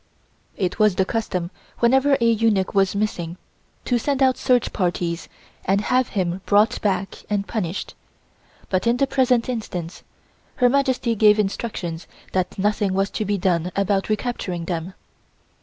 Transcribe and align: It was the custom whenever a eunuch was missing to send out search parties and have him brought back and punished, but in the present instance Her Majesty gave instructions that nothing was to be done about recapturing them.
It 0.57 0.79
was 0.79 0.95
the 0.95 1.05
custom 1.05 1.51
whenever 1.77 2.17
a 2.19 2.25
eunuch 2.25 2.73
was 2.73 2.95
missing 2.95 3.37
to 3.85 3.99
send 3.99 4.23
out 4.23 4.35
search 4.35 4.73
parties 4.73 5.29
and 5.63 5.79
have 5.79 6.07
him 6.17 6.41
brought 6.47 6.81
back 6.81 7.23
and 7.29 7.47
punished, 7.47 7.93
but 8.71 8.87
in 8.87 8.97
the 8.97 9.05
present 9.05 9.47
instance 9.47 10.01
Her 10.55 10.69
Majesty 10.69 11.13
gave 11.13 11.37
instructions 11.37 12.07
that 12.31 12.57
nothing 12.57 12.95
was 12.95 13.11
to 13.11 13.25
be 13.25 13.37
done 13.37 13.71
about 13.75 14.09
recapturing 14.09 14.65
them. 14.65 14.95